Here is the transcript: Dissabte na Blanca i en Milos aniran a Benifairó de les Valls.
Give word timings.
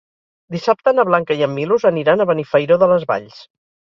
Dissabte 0.53 0.93
na 0.99 1.03
Blanca 1.09 1.37
i 1.41 1.43
en 1.49 1.53
Milos 1.59 1.85
aniran 1.91 2.25
a 2.25 2.27
Benifairó 2.31 2.79
de 2.85 2.89
les 2.95 3.09
Valls. 3.13 3.37